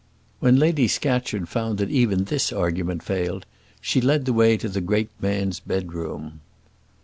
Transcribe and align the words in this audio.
When 0.39 0.57
Lady 0.57 0.87
Scatcherd 0.87 1.47
found 1.47 1.77
that 1.77 1.91
even 1.91 2.23
this 2.23 2.51
argument 2.51 3.03
failed, 3.03 3.45
she 3.81 4.01
led 4.01 4.25
the 4.25 4.33
way 4.33 4.57
to 4.57 4.67
the 4.67 4.81
great 4.81 5.11
man's 5.21 5.59
bedroom. 5.59 6.41